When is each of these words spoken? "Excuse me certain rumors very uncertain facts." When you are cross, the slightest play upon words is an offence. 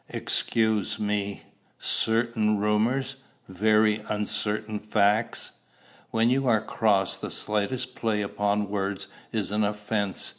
"Excuse 0.09 0.97
me 0.99 1.43
certain 1.77 2.57
rumors 2.57 3.17
very 3.47 3.97
uncertain 4.09 4.79
facts." 4.79 5.51
When 6.09 6.27
you 6.31 6.47
are 6.47 6.59
cross, 6.59 7.17
the 7.17 7.29
slightest 7.29 7.93
play 7.93 8.23
upon 8.23 8.67
words 8.67 9.07
is 9.31 9.51
an 9.51 9.63
offence. 9.63 10.29